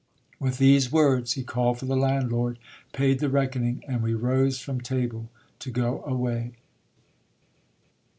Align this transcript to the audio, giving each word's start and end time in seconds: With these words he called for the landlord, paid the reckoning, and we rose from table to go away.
With 0.39 0.57
these 0.57 0.91
words 0.91 1.33
he 1.33 1.43
called 1.43 1.77
for 1.77 1.85
the 1.85 1.95
landlord, 1.95 2.57
paid 2.91 3.19
the 3.19 3.29
reckoning, 3.29 3.83
and 3.87 4.01
we 4.01 4.15
rose 4.15 4.59
from 4.59 4.81
table 4.81 5.29
to 5.59 5.69
go 5.69 6.03
away. 6.07 6.53